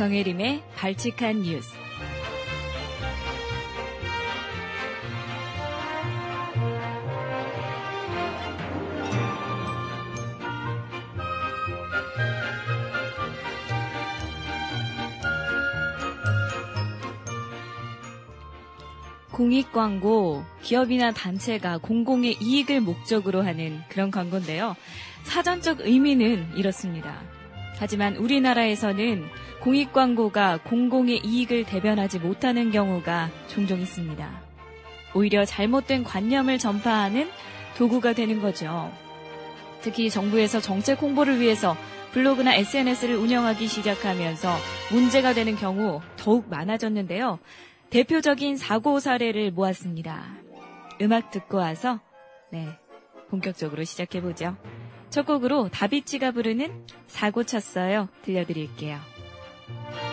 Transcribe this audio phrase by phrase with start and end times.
[0.00, 1.76] 정혜림의 발칙한 뉴스.
[19.30, 24.76] 공익 광고, 기업이나 단체가 공공의 이익을 목적으로 하는 그런 광고인데요.
[25.24, 27.20] 사전적 의미는 이렇습니다.
[27.78, 29.26] 하지만 우리나라에서는
[29.60, 34.42] 공익 광고가 공공의 이익을 대변하지 못하는 경우가 종종 있습니다.
[35.14, 37.28] 오히려 잘못된 관념을 전파하는
[37.76, 38.90] 도구가 되는 거죠.
[39.82, 41.76] 특히 정부에서 정책 홍보를 위해서
[42.12, 44.50] 블로그나 SNS를 운영하기 시작하면서
[44.92, 47.38] 문제가 되는 경우 더욱 많아졌는데요.
[47.90, 50.24] 대표적인 사고 사례를 모았습니다.
[51.02, 52.00] 음악 듣고 와서
[52.50, 52.66] 네
[53.28, 54.56] 본격적으로 시작해 보죠.
[55.10, 59.19] 첫 곡으로 다비치가 부르는 사고 쳤어요 들려드릴게요.
[59.70, 60.09] Bye.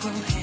[0.00, 0.37] 네,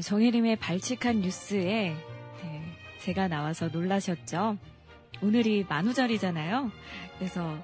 [0.00, 1.94] 정혜림의 발칙한 뉴스에
[2.42, 2.62] 네,
[3.00, 4.58] 제가 나와서 놀라셨죠?
[5.22, 6.70] 오늘이 만우절이잖아요.
[7.18, 7.56] 그래서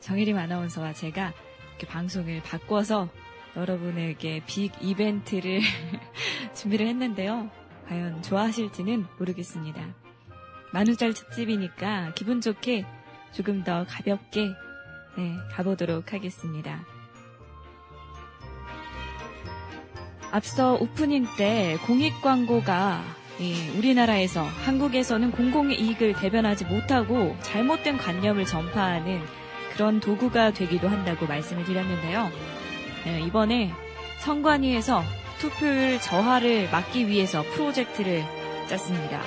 [0.00, 1.32] 정혜림 아나운서와 제가
[1.70, 3.08] 이렇게 방송을 바꿔서
[3.56, 5.60] 여러분에게 빅 이벤트를
[6.54, 7.50] 준비를 했는데요.
[7.88, 9.94] 과연 좋아하실지는 모르겠습니다.
[10.72, 12.84] 만우절 특집이니까 기분 좋게
[13.32, 14.48] 조금 더 가볍게
[15.16, 16.84] 네, 가보도록 하겠습니다.
[20.36, 23.02] 앞서 오프닝 때 공익 광고가
[23.78, 29.22] 우리나라에서 한국에서는 공공의 이익을 대변하지 못하고 잘못된 관념을 전파하는
[29.72, 32.28] 그런 도구가 되기도 한다고 말씀을 드렸는데요.
[33.06, 33.72] 네, 이번에
[34.18, 35.02] 선관위에서
[35.38, 38.22] 투표율 저하를 막기 위해서 프로젝트를
[38.68, 39.22] 짰습니다.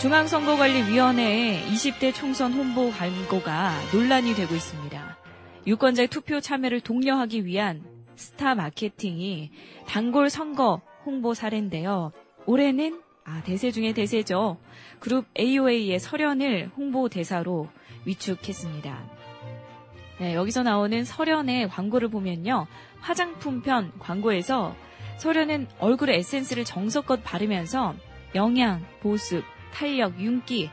[0.00, 5.18] 중앙선거관리위원회의 20대 총선 홍보 광고가 논란이 되고 있습니다.
[5.66, 9.50] 유권자의 투표 참여를 독려하기 위한 스타 마케팅이
[9.86, 12.12] 단골 선거 홍보 사례인데요.
[12.46, 14.58] 올해는 아, 대세 중에 대세죠.
[14.98, 17.68] 그룹 AOA의 설현을 홍보 대사로
[18.06, 19.18] 위축했습니다.
[20.20, 22.66] 네, 여기서 나오는 설현의 광고를 보면요.
[23.00, 24.74] 화장품 편 광고에서
[25.18, 27.94] 설현은 얼굴에 에센스를 정석껏 바르면서
[28.34, 30.70] 영양, 보습, 탄력, 윤기,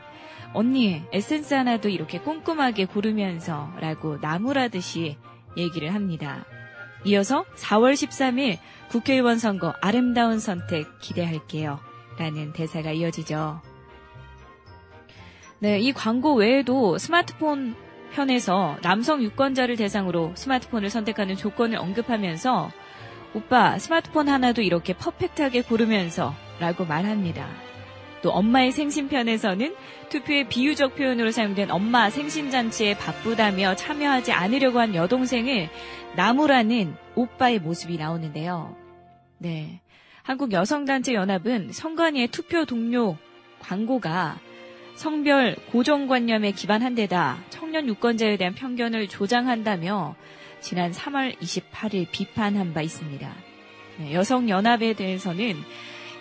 [0.52, 5.16] 언니 에센스 하나도 이렇게 꼼꼼하게 고르면서 라고 나무라듯이
[5.56, 6.44] 얘기를 합니다.
[7.04, 8.58] 이어서 4월 13일
[8.88, 11.78] 국회의원 선거 아름다운 선택 기대할게요.
[12.18, 13.60] 라는 대사가 이어지죠.
[15.58, 17.74] 네, 이 광고 외에도 스마트폰
[18.12, 22.70] 편에서 남성 유권자를 대상으로 스마트폰을 선택하는 조건을 언급하면서
[23.34, 27.65] 오빠 스마트폰 하나도 이렇게 퍼펙트하게 고르면서 라고 말합니다.
[28.26, 29.76] 또 엄마의 생신편에서는
[30.08, 35.68] 투표의 비유적 표현으로 사용된 엄마 생신잔치에 바쁘다며 참여하지 않으려고 한 여동생을
[36.16, 38.76] 나무라는 오빠의 모습이 나오는데요.
[39.38, 39.80] 네.
[40.24, 43.16] 한국 여성단체 연합은 선관위의 투표 동료
[43.60, 44.40] 광고가
[44.96, 50.16] 성별 고정관념에 기반한 데다 청년 유권자에 대한 편견을 조장한다며
[50.58, 53.32] 지난 3월 28일 비판한 바 있습니다.
[53.98, 55.54] 네, 여성연합에 대해서는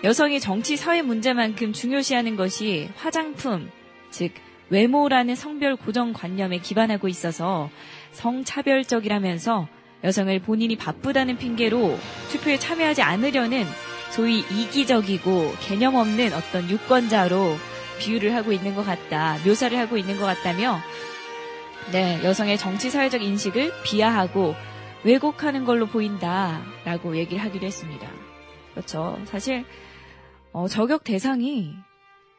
[0.05, 3.71] 여성이 정치 사회 문제만큼 중요시하는 것이 화장품,
[4.11, 4.33] 즉
[4.69, 7.71] 외모라는 성별 고정관념에 기반하고 있어서
[8.11, 9.67] 성차별적이라면서
[10.03, 11.97] 여성을 본인이 바쁘다는 핑계로
[12.29, 13.65] 투표에 참여하지 않으려는
[14.11, 17.55] 소위 이기적이고 개념 없는 어떤 유권자로
[17.97, 20.77] 비유를 하고 있는 것 같다, 묘사를 하고 있는 것 같다며,
[21.91, 24.53] 네, 여성의 정치 사회적 인식을 비하하고
[25.03, 28.07] 왜곡하는 걸로 보인다라고 얘기를 하기도 했습니다.
[28.75, 29.17] 그렇죠.
[29.25, 29.65] 사실
[30.55, 31.75] 어, 저격 대상이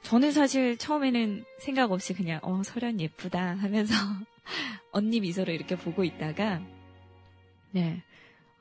[0.01, 3.95] 저는 사실 처음에는 생각 없이 그냥 어 설현 예쁘다 하면서
[4.91, 6.63] 언니 미소로 이렇게 보고 있다가
[7.73, 8.03] 네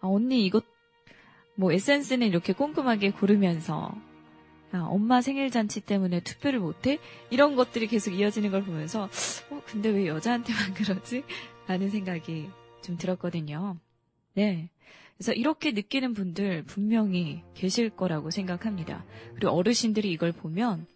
[0.01, 0.65] 아, 언니 이것
[1.55, 3.95] 뭐 에센스는 이렇게 꼼꼼하게 고르면서
[4.73, 6.99] 아, 엄마 생일 잔치 때문에 투표를 못해?
[7.29, 9.03] 이런 것들이 계속 이어지는 걸 보면서
[9.51, 11.23] 어, 근데 왜 여자한테만 그러지?
[11.65, 12.49] 라는 생각이
[12.81, 13.77] 좀 들었거든요.
[14.33, 14.69] 네.
[15.17, 19.05] 그래서 이렇게 느끼는 분들 분명히 계실 거라고 생각합니다.
[19.35, 20.87] 그리고 어르신들이 이걸 보면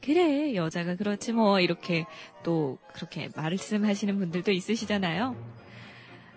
[0.00, 2.06] 그래 여자가 그렇지 뭐 이렇게
[2.44, 5.36] 또 그렇게 말씀하시는 분들도 있으시잖아요.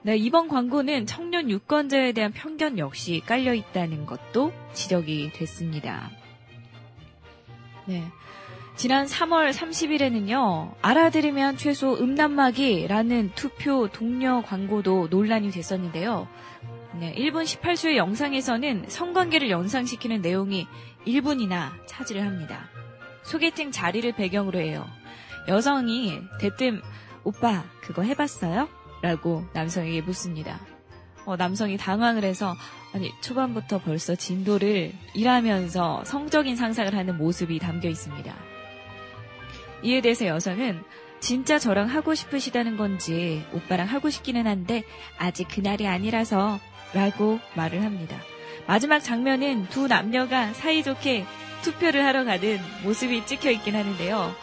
[0.03, 6.09] 네, 이번 광고는 청년 유권자에 대한 편견 역시 깔려 있다는 것도 지적이 됐습니다.
[7.85, 8.03] 네.
[8.75, 16.27] 지난 3월 30일에는요, 알아들으면 최소 음란마귀라는 투표 동료 광고도 논란이 됐었는데요.
[16.99, 20.67] 네, 1분 18초의 영상에서는 성관계를 연상시키는 내용이
[21.05, 22.69] 1분이나 차지를 합니다.
[23.23, 24.87] 소개팅 자리를 배경으로 해요.
[25.47, 26.81] 여성이 대뜸,
[27.23, 28.67] 오빠, 그거 해봤어요?
[29.01, 30.59] 라고 남성에게 묻습니다.
[31.25, 32.55] 어, 남성이 당황을 해서
[32.93, 38.50] 아니 초반부터 벌써 진도를 일하면서 성적인 상상을 하는 모습이 담겨 있습니다.
[39.83, 40.83] 이에 대해서 여성은
[41.19, 44.83] 진짜 저랑 하고 싶으시다는 건지 오빠랑 하고 싶기는 한데
[45.17, 46.59] 아직 그날이 아니라서
[46.93, 48.17] 라고 말을 합니다.
[48.67, 51.25] 마지막 장면은 두 남녀가 사이좋게
[51.61, 54.35] 투표를 하러 가는 모습이 찍혀 있긴 하는데요.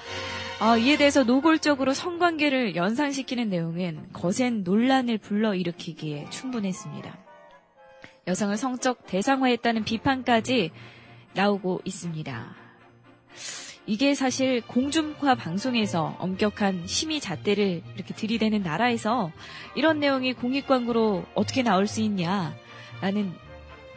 [0.60, 7.16] 어, 이에 대해서 노골적으로 성관계를 연상시키는 내용은 거센 논란을 불러일으키기에 충분했습니다.
[8.26, 10.72] 여성을 성적 대상화했다는 비판까지
[11.34, 12.56] 나오고 있습니다.
[13.88, 19.32] 이게 사실 공중파 방송에서 엄격한 심의 잣대를 이렇게 들이대는 나라에서
[19.74, 23.32] 이런 내용이 공익 광고로 어떻게 나올 수 있냐라는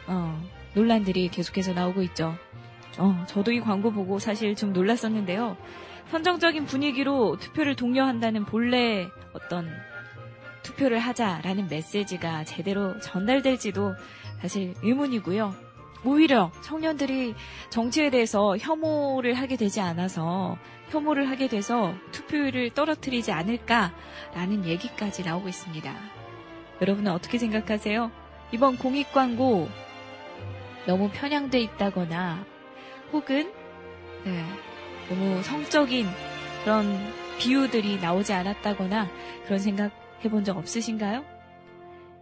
[0.06, 0.42] 어,
[0.72, 2.34] 논란들이 계속해서 나오고 있죠.
[2.96, 5.58] 어, 저도 이 광고 보고 사실 좀 놀랐었는데요.
[6.10, 9.68] 선정적인 분위기로 투표를 독려한다는 본래 어떤
[10.62, 13.94] 투표를 하자라는 메시지가 제대로 전달될지도
[14.40, 15.71] 사실 의문이고요.
[16.04, 17.34] 오히려 청년들이
[17.70, 20.56] 정치에 대해서 혐오를 하게 되지 않아서
[20.90, 25.94] 혐오를 하게 돼서 투표율을 떨어뜨리지 않을까라는 얘기까지 나오고 있습니다.
[26.80, 28.10] 여러분은 어떻게 생각하세요?
[28.52, 29.68] 이번 공익 광고
[30.86, 32.44] 너무 편향돼 있다거나
[33.12, 33.52] 혹은
[34.24, 34.44] 네,
[35.08, 36.06] 너무 성적인
[36.64, 36.98] 그런
[37.38, 39.08] 비유들이 나오지 않았다거나
[39.44, 39.92] 그런 생각
[40.24, 41.24] 해본 적 없으신가요?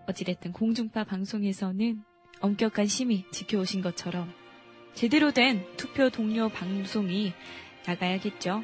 [0.07, 2.05] 어찌됐든 공중파 방송에서는
[2.41, 4.33] 엄격한 심의 지켜오신 것처럼
[4.95, 7.33] 제대로 된 투표 동료 방송이
[7.87, 8.63] 나가야겠죠.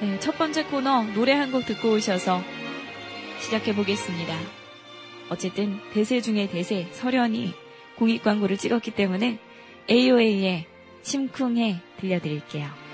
[0.00, 2.42] 네, 첫 번째 코너 노래 한 곡 듣고 오셔서
[3.40, 4.38] 시작해 보겠습니다.
[5.30, 7.52] 어쨌든 대세 중의 대세 설현이
[7.96, 9.38] 공익 광고를 찍었기 때문에
[9.90, 10.66] AOA의
[11.02, 12.85] 심쿵해 들려드릴게요.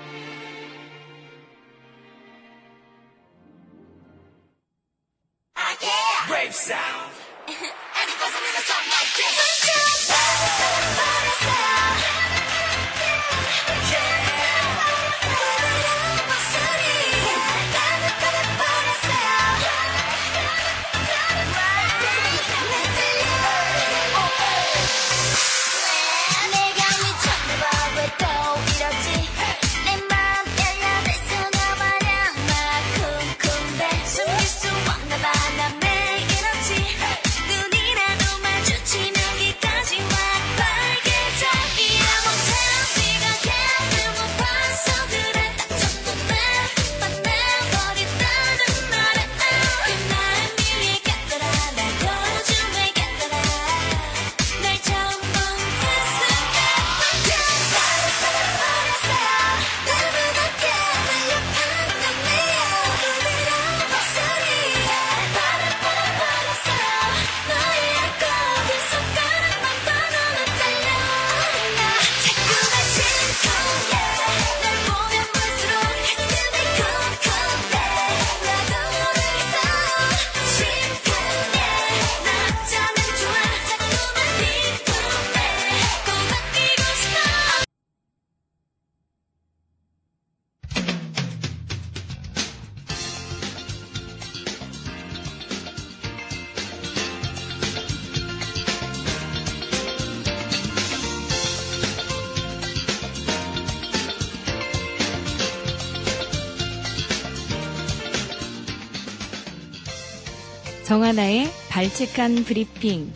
[110.93, 113.11] 정하나의 발칙한 브리핑.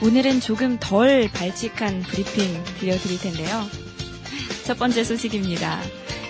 [0.00, 3.64] 오늘은 조금 덜 발칙한 브리핑 들려드릴 텐데요.
[4.62, 5.80] 첫 번째 소식입니다.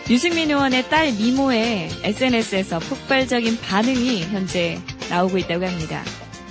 [0.09, 4.81] 유승민 의원의 딸 미모의 SNS에서 폭발적인 반응이 현재
[5.11, 6.03] 나오고 있다고 합니다.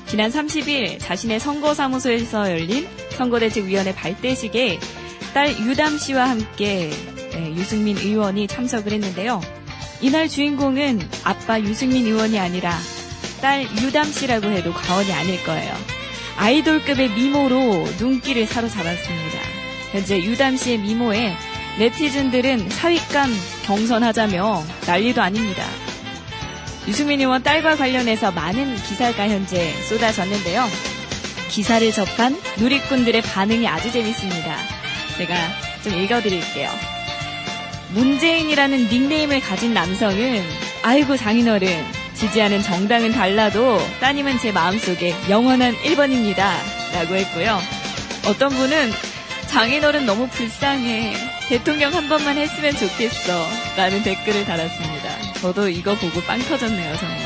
[0.08, 4.80] 지난 30일 자신의 선거사무소에서 열린 선거대책위원회 발대식에
[5.34, 6.90] 딸 유담 씨와 함께
[7.34, 9.42] 네, 유승민 의원이 참석을 했는데요.
[10.00, 12.78] 이날 주인공은 아빠 유승민 의원이 아니라
[13.42, 15.76] 딸 유담 씨라고 해도 과언이 아닐 거예요.
[16.38, 19.40] 아이돌급의 미모로 눈길을 사로잡았습니다.
[19.92, 21.36] 현재 유담 씨의 미모에
[21.80, 23.30] 네티즌들은 사윗감
[23.66, 25.66] 경선하자며 난리도 아닙니다.
[26.88, 30.66] 유승민 의원 딸과 관련해서 많은 기사가 현재 쏟아졌는데요.
[31.50, 34.58] 기사를 접한 누리꾼들의 반응이 아주 재밌습니다.
[35.18, 35.36] 제가
[35.84, 36.70] 좀 읽어드릴게요.
[37.90, 40.44] 문재인이라는 닉네임을 가진 남성은
[40.84, 41.68] 아이고 장인어른
[42.14, 46.52] 지지하는 정당은 달라도 따님은 제 마음속에 영원한 1번입니다.
[46.94, 47.60] 라고 했고요.
[48.28, 48.92] 어떤 분은
[49.48, 51.14] 장인어른 너무 불쌍해.
[51.50, 53.48] 대통령 한 번만 했으면 좋겠어.
[53.78, 54.97] 라는 댓글을 달았습니다.
[55.42, 57.20] 저도 이거 보고 빵 터졌네요, 정말.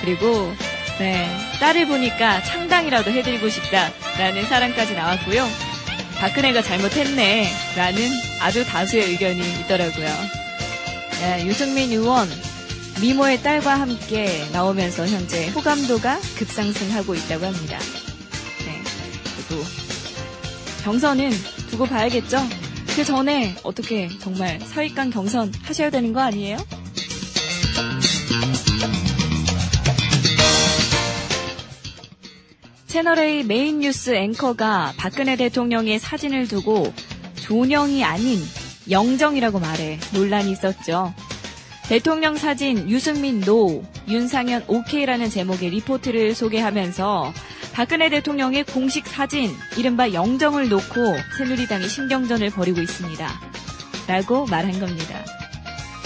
[0.00, 0.54] 그리고,
[0.98, 1.28] 네,
[1.60, 3.90] 딸을 보니까 창당이라도 해드리고 싶다.
[4.18, 5.46] 라는 사람까지 나왔고요.
[6.18, 7.48] 박근혜가 잘못했네.
[7.76, 8.10] 라는
[8.40, 10.08] 아주 다수의 의견이 있더라고요.
[11.20, 12.28] 네, 유승민 의원,
[13.00, 17.78] 미모의 딸과 함께 나오면서 현재 호감도가 급상승하고 있다고 합니다.
[18.64, 18.82] 네,
[19.48, 19.62] 그리고
[20.84, 21.30] 경선은
[21.70, 22.38] 두고 봐야겠죠?
[22.94, 26.56] 그 전에 어떻게 정말 사윗간 경선 하셔야 되는 거 아니에요?
[32.86, 36.94] 채널A 메인 뉴스 앵커가 박근혜 대통령의 사진을 두고
[37.42, 38.38] 존영이 아닌
[38.90, 41.12] 영정이라고 말해 논란이 있었죠.
[41.88, 47.32] 대통령 사진 유승민 no, 윤상현 오케이라는 제목의 리포트를 소개하면서
[47.74, 53.28] 박근혜 대통령의 공식 사진, 이른바 영정을 놓고 새누리당이 신경전을 벌이고 있습니다.
[54.08, 55.22] 라고 말한 겁니다.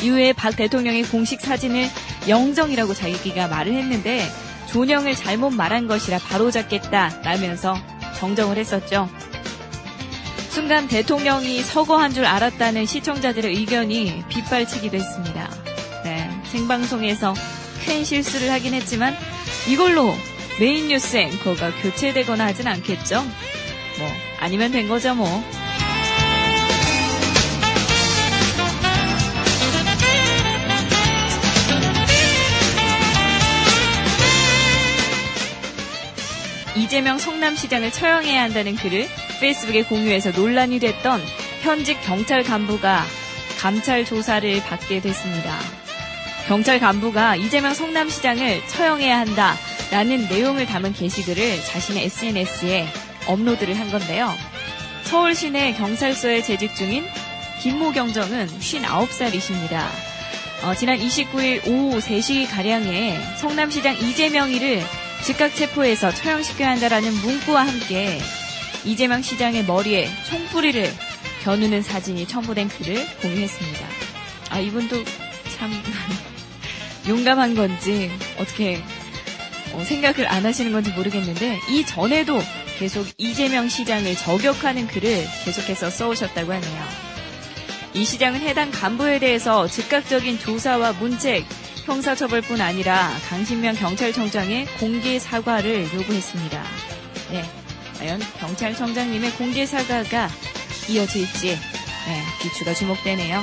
[0.02, 1.86] 이후에 박 대통령의 공식 사진을
[2.28, 4.26] 영정이라고 자기가 말을 했는데
[4.70, 7.76] 존영을 잘못 말한 것이라 바로잡겠다 라면서
[8.18, 9.08] 정정을 했었죠.
[10.50, 15.50] 순간 대통령이 서거한 줄 알았다는 시청자들의 의견이 빗발치기도 했습니다.
[16.04, 17.34] 네, 생방송에서
[17.86, 19.14] 큰 실수를 하긴 했지만
[19.68, 20.12] 이걸로
[20.58, 23.22] 메인 뉴스 앵커가 교체되거나 하진 않겠죠?
[23.22, 24.08] 뭐
[24.40, 25.42] 아니면 된 거죠 뭐.
[37.10, 39.08] 이재명 성남시장을 처형해야 한다는 글을
[39.40, 41.20] 페이스북에 공유해서 논란이 됐던
[41.60, 43.02] 현직 경찰 간부가
[43.58, 45.58] 감찰 조사를 받게 됐습니다.
[46.46, 52.86] 경찰 간부가 이재명 성남시장을 처형해야 한다라는 내용을 담은 게시글을 자신의 SNS에
[53.26, 54.32] 업로드를 한 건데요.
[55.02, 57.04] 서울 시내 경찰서에 재직 중인
[57.60, 59.84] 김모 경정은 59살이십니다.
[60.62, 64.84] 어, 지난 29일 오후 3시가량에 성남시장 이재명이를
[65.24, 68.18] 즉각 체포해서 처형시켜야 한다라는 문구와 함께
[68.84, 70.90] 이재명 시장의 머리에 총뿌리를
[71.42, 73.86] 겨누는 사진이 첨부된 글을 공유했습니다.
[74.50, 74.96] 아, 이분도
[75.56, 75.70] 참
[77.08, 78.82] 용감한 건지 어떻게
[79.72, 82.40] 어, 생각을 안 하시는 건지 모르겠는데 이 전에도
[82.78, 87.10] 계속 이재명 시장을 저격하는 글을 계속해서 써오셨다고 하네요.
[87.92, 91.44] 이 시장은 해당 간부에 대해서 즉각적인 조사와 문책,
[91.90, 96.62] 형사처벌뿐 아니라 강신명 경찰청장의 공개 사과를 요구했습니다.
[97.32, 97.42] 네,
[97.98, 100.28] 과연 경찰청장님의 공개 사과가
[100.88, 103.42] 이어질지 네, 기추가 주목되네요.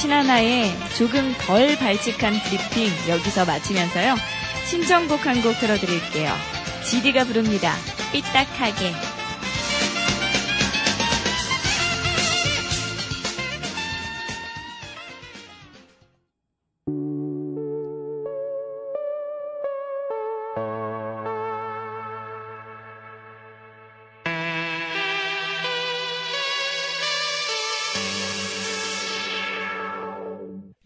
[0.00, 4.16] 신하나의 조금 덜 발칙한 브리핑 여기서 마치면서요.
[4.64, 6.32] 신청곡 한 곡 들어드릴게요.
[6.88, 7.74] 지디가 부릅니다.
[8.10, 8.94] 삐딱하게.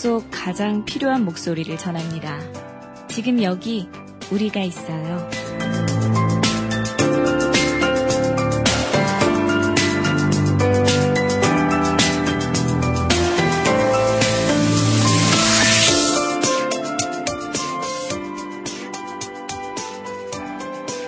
[0.00, 2.38] 장 필요한 목소리를 전합니다.
[3.08, 3.86] 지금 여기
[4.30, 5.28] 우리가 있어요.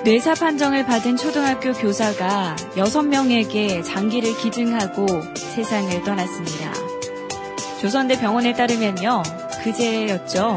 [0.04, 6.81] 뇌사 판정을 받은 초등학교 교사가 6명에게 장기를 기증하고 세상을 떠났습니다.
[7.82, 9.24] 조선대 병원에 따르면요.
[9.64, 10.56] 그제였죠.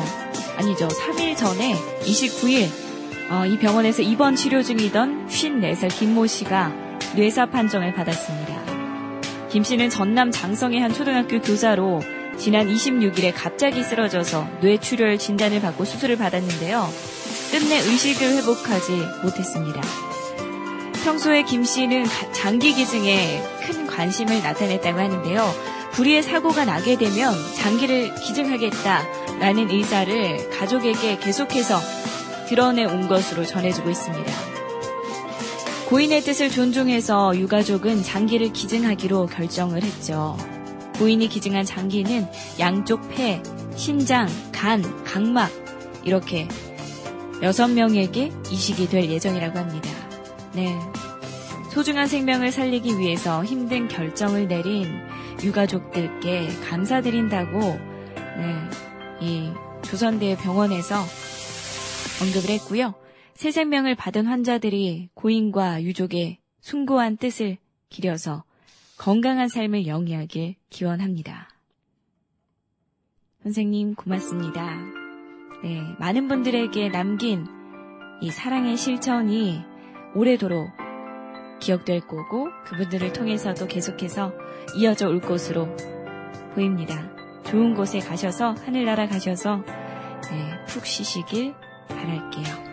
[0.58, 0.88] 아니죠.
[0.88, 2.70] 3일 전에 29일
[3.32, 6.72] 어, 이 병원에서 입원 치료 중이던 54살 김모 씨가
[7.16, 9.50] 뇌사 판정을 받았습니다.
[9.50, 12.02] 김 씨는 전남 장성의 한 초등학교 교사로
[12.38, 16.88] 지난 26일에 갑자기 쓰러져서 뇌출혈 진단을 받고 수술을 받았는데요.
[17.50, 18.92] 끝내 의식을 회복하지
[19.24, 19.82] 못했습니다.
[21.04, 25.75] 평소에 김 씨는 장기 기증에 큰 관심을 나타냈다고 하는데요.
[25.95, 31.79] 불의의 사고가 나게 되면 장기를 기증하겠다라는 의사를 가족에게 계속해서
[32.49, 34.31] 드러내 온 것으로 전해지고 있습니다.
[35.88, 40.36] 고인의 뜻을 존중해서 유가족은 장기를 기증하기로 결정을 했죠.
[40.97, 42.27] 고인이 기증한 장기는
[42.60, 43.41] 양쪽 폐,
[43.77, 45.49] 신장, 간, 각막
[46.03, 46.49] 이렇게
[47.41, 49.89] 6명에게 이식이 될 예정이라고 합니다.
[50.51, 50.77] 네.
[51.71, 58.69] 소중한 생명을 살리기 위해서 힘든 결정을 내린 유가족들께 감사드린다고 네,
[59.21, 59.52] 이
[59.84, 60.95] 조선대 병원에서
[62.21, 62.95] 언급을 했고요.
[63.34, 67.58] 새 생명을 받은 환자들이 고인과 유족의 숭고한 뜻을
[67.89, 68.43] 기려서
[68.98, 71.50] 건강한 삶을 영위하길 기원합니다.
[73.43, 74.78] 선생님 고맙습니다.
[75.63, 77.45] 네, 많은 분들에게 남긴
[78.21, 79.62] 이 사랑의 실천이
[80.15, 80.85] 오래도록
[81.60, 84.34] 기억될 거고 그분들을 통해서도 계속해서
[84.76, 85.68] 이어져 올 것으로
[86.54, 87.10] 보입니다.
[87.46, 89.63] 좋은 곳에 가셔서 하늘나라 가셔서
[90.32, 91.54] 네, 푹 쉬시길
[91.89, 92.65] 바랄게요.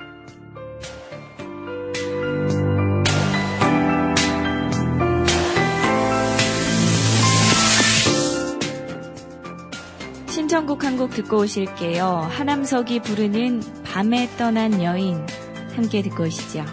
[10.29, 12.29] 신청곡 한 곡 듣고 오실게요.
[12.31, 15.27] 하남석이 부르는 밤에 떠난 여인
[15.75, 16.64] 함께 듣고 오시죠.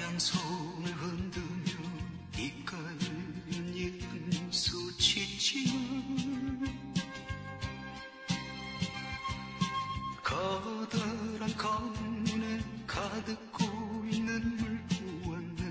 [0.00, 1.72] 하얀 손을 흔들며
[2.38, 5.76] 이끌는 예쁜 수치지만
[10.22, 14.82] 커다란 검문에 가득 고이는 물
[15.22, 15.62] 보았네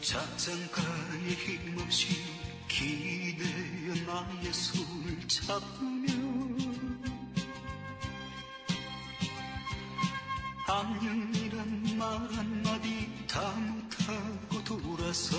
[0.00, 2.16] 자장가에 힘없이
[2.66, 6.41] 기대어 나의 손을 잡으며
[10.74, 15.36] 안녕이란 말 한마디 다 못하고 돌아서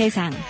[0.00, 0.40] move.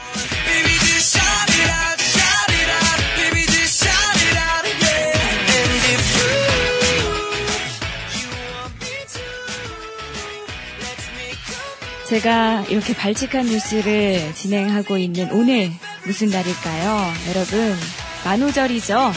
[12.06, 15.70] 제가 이렇게 발칙한 뉴스를 진행하고 있는 오늘
[16.04, 17.12] 무슨 날일까요?
[17.28, 17.76] 여러분,
[18.24, 19.12] 만우절이죠?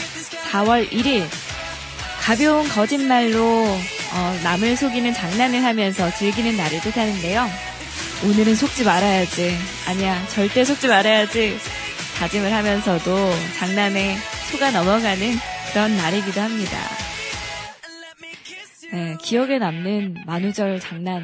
[0.52, 1.24] 4월 1일.
[2.20, 3.64] 가벼운 거짓말로
[4.12, 7.73] 어, 남을 속이는 장난을 하면서 즐기는 날을 뜻하는데요.
[8.24, 9.54] 오늘은 속지 말아야지.
[9.86, 11.58] 아니야, 절대 속지 말아야지.
[12.18, 14.16] 다짐을 하면서도 장난에
[14.50, 15.36] 속아 넘어가는
[15.70, 16.78] 그런 날이기도 합니다.
[18.92, 21.22] 네, 기억에 남는 만우절 장난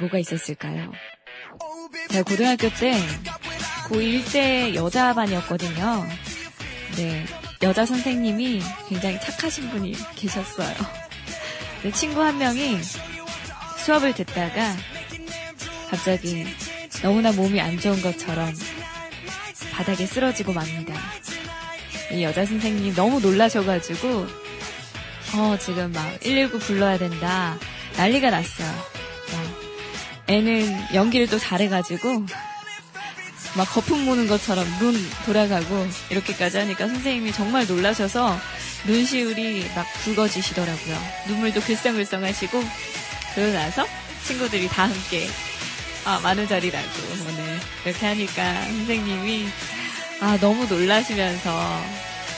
[0.00, 0.90] 뭐가 있었을까요?
[2.10, 3.00] 제가 고등학교 때
[3.88, 6.04] 고1 때 여자반이었거든요.
[6.96, 7.26] 네,
[7.62, 10.74] 여자 선생님이 굉장히 착하신 분이 계셨어요.
[11.84, 12.80] 네, 친구 한 명이
[13.84, 14.74] 수업을 듣다가
[15.90, 16.46] 갑자기
[17.02, 18.52] 너무나 몸이 안 좋은 것처럼
[19.72, 20.94] 바닥에 쓰러지고 맙니다.
[22.12, 24.26] 이 여자 선생님 너무 놀라셔가지고
[25.34, 27.58] 어 지금 막 119 불러야 된다
[27.96, 28.68] 난리가 났어요.
[28.68, 29.56] 어,
[30.28, 32.26] 애는 연기를 또 잘해가지고
[33.56, 34.94] 막 거품 무는 것처럼 눈
[35.26, 38.38] 돌아가고 이렇게까지 하니까 선생님이 정말 놀라셔서
[38.86, 40.98] 눈시울이 막 붉어지시더라고요.
[41.28, 42.62] 눈물도 글썽글썽 하시고
[43.34, 43.86] 그러고 나서
[44.24, 45.26] 친구들이 다 함께
[46.08, 46.88] 아 만우절이라고
[47.28, 49.46] 오늘 이렇게 하니까 선생님이
[50.22, 51.50] 아 너무 놀라시면서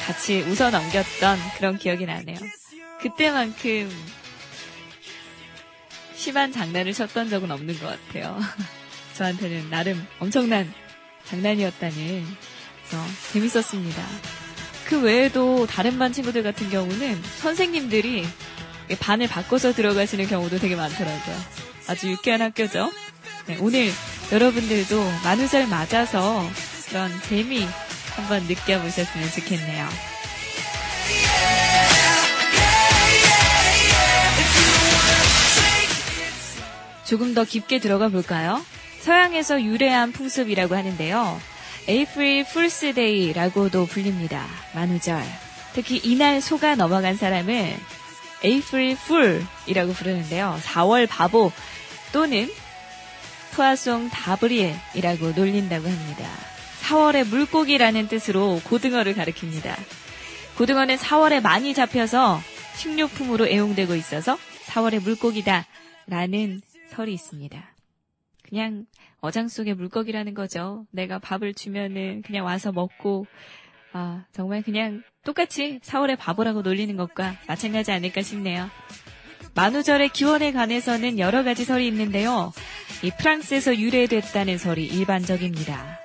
[0.07, 2.37] 같이 웃어 넘겼던 그런 기억이 나네요.
[3.01, 3.89] 그때만큼
[6.17, 8.41] 심한 장난을 쳤던 적은 없는 것 같아요.
[9.15, 10.75] 저한테는 나름 엄청난
[11.27, 12.27] 장난이었다는
[12.89, 14.03] 그래서 재밌었습니다.
[14.87, 18.27] 그 외에도 다른 반 친구들 같은 경우는 선생님들이
[18.99, 21.37] 반을 바꿔서 들어가시는 경우도 되게 많더라고요.
[21.87, 22.91] 아주 유쾌한 학교죠.
[23.51, 23.91] 네, 오늘
[24.31, 26.49] 여러분들도 만우절 맞아서
[26.89, 27.67] 그런 재미
[28.15, 29.89] 한번 느껴보셨으면 좋겠네요.
[37.05, 38.65] 조금 더 깊게 들어가 볼까요?
[39.01, 41.41] 서양에서 유래한 풍습이라고 하는데요.
[41.89, 44.47] April Fools' Day라고도 불립니다.
[44.77, 45.25] 만우절.
[45.73, 47.77] 특히 이날 속아 넘어간 사람을
[48.45, 50.57] April fool이라고 부르는데요.
[50.63, 51.51] 4월 바보
[52.13, 52.49] 또는
[53.53, 56.29] poisson d'avril이라고 놀린다고 합니다.
[56.83, 59.75] 4월의 물고기라는 뜻으로 고등어를 가리킵니다.
[60.57, 62.41] 고등어는 4월에 많이 잡혀서
[62.77, 64.37] 식료품으로 애용되고 있어서
[64.67, 65.67] 4월의 물고기다
[66.07, 66.61] 라는
[66.91, 67.75] 설이 있습니다.
[68.43, 68.87] 그냥
[69.21, 70.87] 어장 속의 물고기라는 거죠.
[70.91, 73.27] 내가 밥을 주면은 그냥 와서 먹고
[73.93, 78.69] 아 정말 그냥 똑같이 4월의 바보라고 놀리는 것과 마찬가지 아닐까 싶네요.
[79.61, 82.51] 만우절의 기원에 관해서는 여러 가지 설이 있는데요.
[83.03, 86.01] 이 프랑스에서 유래됐다는 설이 일반적입니다.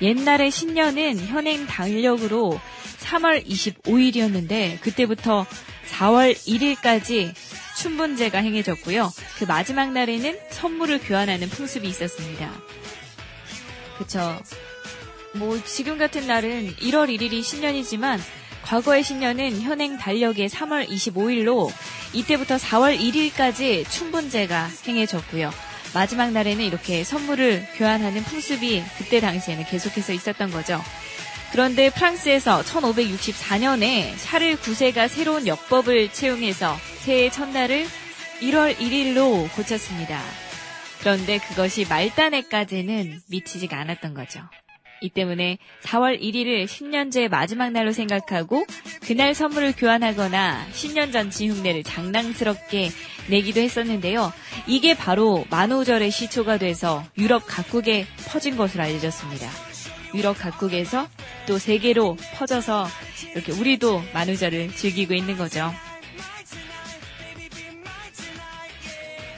[0.00, 2.58] 옛날의 신년은 현행 달력으로
[3.00, 5.44] 3월 25일이었는데 그때부터
[5.98, 7.34] 4월 1일까지
[7.76, 9.12] 춘분제가 행해졌고요.
[9.38, 12.50] 그 마지막 날에는 선물을 교환하는 풍습이 있었습니다.
[13.98, 14.40] 그쵸.
[15.34, 18.18] 뭐 지금 같은 날은 1월 1일이 신년이지만
[18.62, 21.70] 과거의 신년은 현행 달력의 3월 25일로
[22.12, 25.50] 이때부터 4월 1일까지 춘분제가 행해졌고요.
[25.94, 30.82] 마지막 날에는 이렇게 선물을 교환하는 풍습이 그때 당시에는 계속해서 있었던 거죠.
[31.52, 37.86] 그런데 프랑스에서 1564년에 샤를 9세가 새로운 역법을 채용해서 새해 첫날을
[38.40, 40.20] 1월 1일로 고쳤습니다.
[41.00, 44.40] 그런데 그것이 말단에까지는 미치지가 않았던 거죠.
[45.00, 48.64] 이 때문에 4월 1일을 신년제의 마지막 날로 생각하고
[49.02, 52.90] 그날 선물을 교환하거나 신년 잔치 흉내를 장난스럽게
[53.28, 54.32] 내기도 했었는데요.
[54.66, 59.48] 이게 바로 만우절의 시초가 돼서 유럽 각국에 퍼진 것으로 알려졌습니다.
[60.14, 61.08] 유럽 각국에서
[61.46, 62.86] 또 세계로 퍼져서
[63.34, 65.72] 이렇게 우리도 만우절을 즐기고 있는 거죠.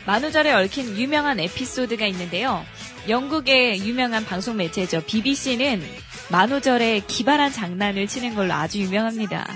[0.07, 2.65] 만우절에 얽힌 유명한 에피소드가 있는데요.
[3.09, 5.03] 영국의 유명한 방송 매체죠.
[5.07, 5.83] BBC는
[6.31, 9.49] 만우절에 기발한 장난을 치는 걸로 아주 유명합니다.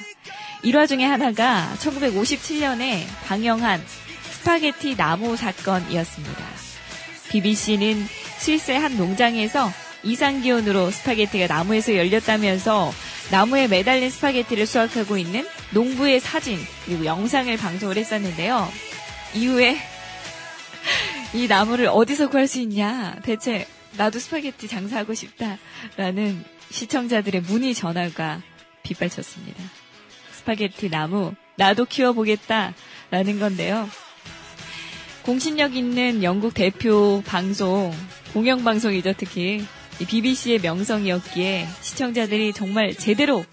[0.63, 3.83] 일화 중에 하나가 1957년에 방영한
[4.33, 6.45] 스파게티 나무 사건이었습니다.
[7.31, 8.07] BBC는
[8.39, 9.71] 스위스의 한 농장에서
[10.03, 12.93] 이상기온으로 스파게티가 나무에서 열렸다면서
[13.31, 18.71] 나무에 매달린 스파게티를 수확하고 있는 농부의 사진 그리고 영상을 방송을 했었는데요.
[19.35, 19.79] 이후에
[21.35, 23.17] 이 나무를 어디서 구할 수 있냐?
[23.25, 23.67] 대체
[23.97, 28.41] 나도 스파게티 장사하고 싶다라는 시청자들의 문의 전화가
[28.85, 29.61] 빗발쳤습니다.
[30.31, 33.89] 스파게티 나무 나도 키워보겠다라는 건데요.
[35.23, 37.93] 공신력 있는 영국 대표 방송,
[38.33, 39.65] 공영방송이죠, 특히.
[40.01, 43.45] 이 BBC의 명성이었기에 시청자들이 정말 제대로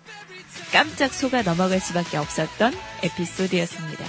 [0.72, 4.06] 깜짝 속아 넘어갈 수밖에 없었던 에피소드였습니다.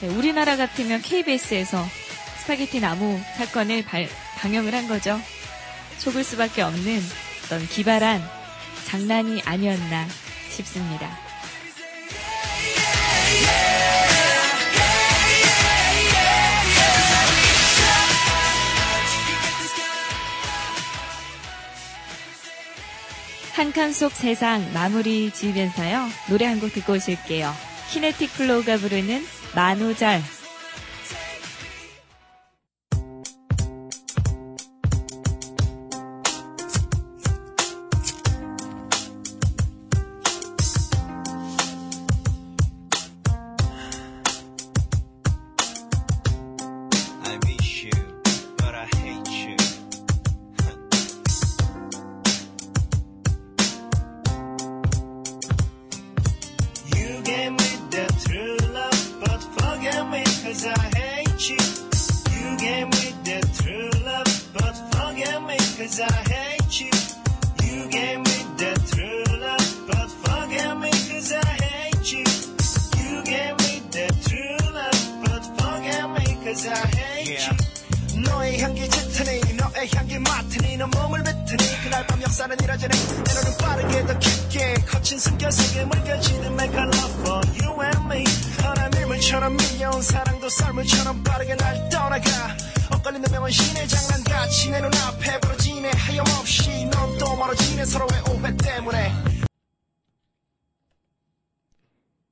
[0.00, 1.84] 네, 우리나라 같으면 KBS에서
[2.42, 5.20] 스파게티 나무 사건을 발- 방영을 한 거죠.
[5.98, 7.00] 속을 수밖에 없는
[7.44, 8.20] 어떤 기발한
[8.86, 10.08] 장난이 아니었나
[10.50, 11.08] 싶습니다.
[23.54, 26.08] 한 칸 속 세상 마무리 지으면서요.
[26.28, 27.52] 노래 한 곡 듣고 오실게요.
[27.90, 29.24] 키네틱 플로우가 부르는
[29.54, 30.22] 만우절.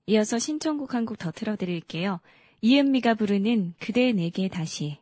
[0.06, 2.20] 이어서 신청곡 한 곡 더 틀어드릴게요.
[2.60, 4.98] 이은미가 부르는 그대 내게 다시.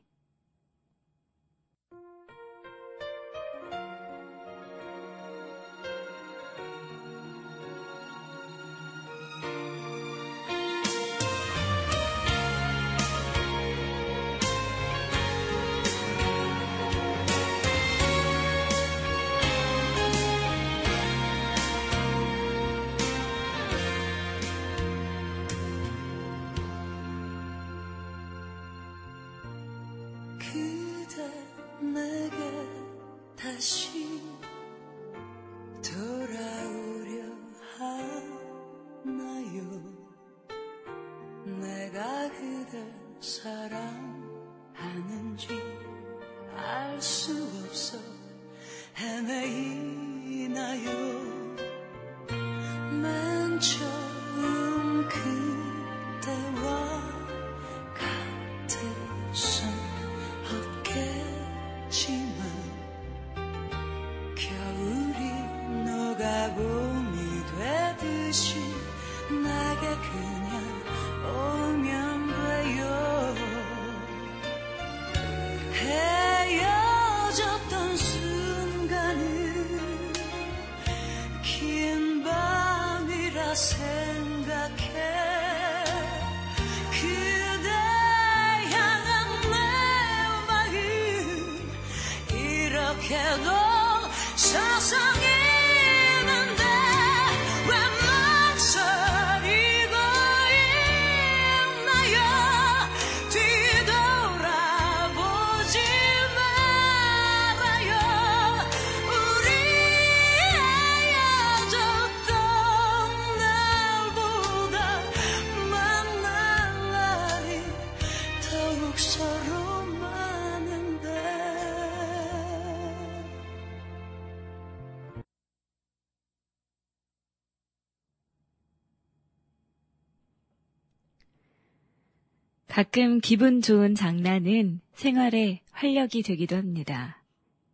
[132.79, 137.25] 가끔 기분 좋은 장난은 생활의 활력이 되기도 합니다.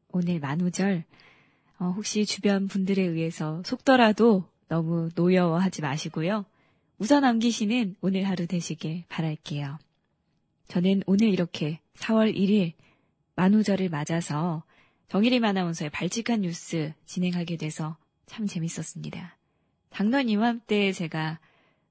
[0.09, 1.05] 오늘 만우절,
[1.79, 6.47] 어, 혹시 주변 분들에 의해서 속더라도 너무 노여워하지 마시고요.
[6.99, 9.79] 웃어 남기시는 오늘 하루 되시길 바랄게요.
[10.69, 12.73] 저는 오늘 이렇게 4월 1일
[13.37, 14.65] 만우절을 맞아서
[15.09, 19.37] 정일임 아나운서의 발칙한 뉴스 진행하게 돼서 참 재밌었습니다.
[19.91, 21.41] 작년 이맘때 제가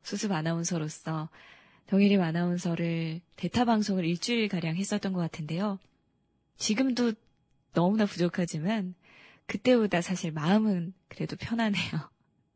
[0.02, 1.30] 수습 아나운서로서
[1.88, 5.80] 정일임 아나운서를 대타 방송을 일주일 가량 했었던 것 같은데요.
[6.58, 7.14] 지금도
[7.74, 8.96] 너무나 부족하지만
[9.46, 11.92] 그때보다 사실 마음은 그래도 편하네요.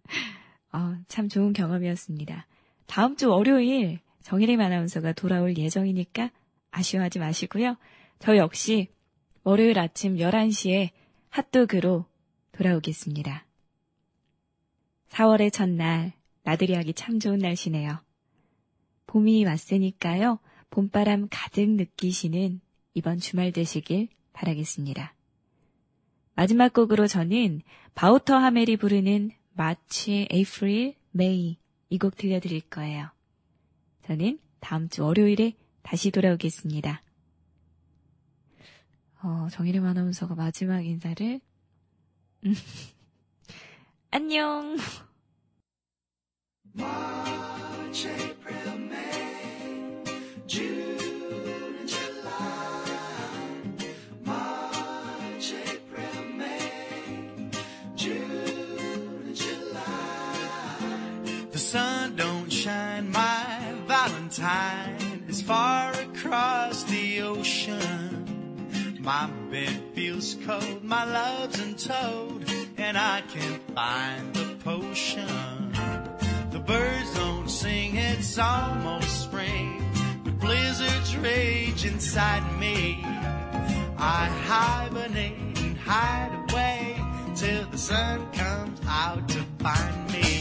[0.73, 2.47] 어, 참 좋은 경험이었습니다.
[2.85, 6.31] 다음 주 월요일 정일임 아나운서가 돌아올 예정이니까
[6.71, 7.77] 아쉬워하지 마시고요.
[8.19, 8.89] 저 역시
[9.43, 10.89] 월요일 아침 11시에
[11.29, 12.05] 핫도그로
[12.53, 13.45] 돌아오겠습니다.
[15.09, 16.13] 4월의 첫날,
[16.43, 17.99] 나들이 하기 참 좋은 날씨네요.
[19.07, 20.39] 봄이 왔으니까요.
[20.69, 22.61] 봄바람 가득 느끼시는
[22.93, 25.13] 이번 주말 되시길 바라겠습니다.
[26.35, 27.61] 마지막 곡으로 저는
[27.95, 31.57] 바우터 하멜이 부르는 마치, 에이프릴, 메이
[31.89, 33.09] 이 곡 들려드릴 거예요.
[34.03, 37.01] 저는 다음 주 월요일에 다시 돌아오겠습니다.
[39.23, 41.39] 어, 정일임 아나운서가 마지막 인사를
[44.11, 44.77] 안녕.
[50.47, 50.97] June,
[51.45, 52.89] and July.
[54.23, 57.49] March, April, May,
[57.95, 60.79] June, July.
[61.51, 68.97] The sun don't shine, my Valentine is far across the ocean.
[69.01, 75.73] My bed feels cold, my love's untold, and I can't find the potion.
[76.51, 79.86] The birds don't sing, it's almost spring.
[81.21, 83.03] Rage inside me.
[83.97, 86.95] I hibernate and hide away
[87.35, 90.36] till the sun comes out to find me.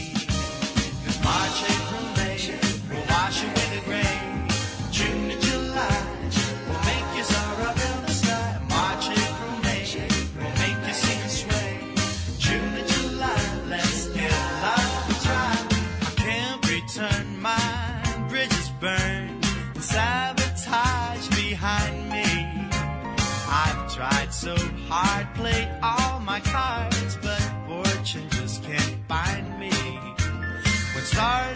[31.17, 31.46] sorry.